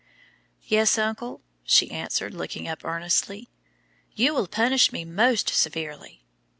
"Yes, 0.63 0.97
uncle," 0.97 1.41
she 1.63 1.91
answered, 1.91 2.33
looking 2.33 2.67
up 2.67 2.83
earnestly. 2.83 3.49
"'You 4.15 4.33
will 4.33 4.47
punish 4.47 4.91
me 4.91 5.05
most 5.05 5.49
severely.' 5.49 6.23